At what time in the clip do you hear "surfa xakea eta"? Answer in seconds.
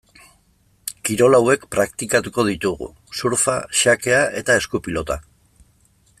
3.21-4.57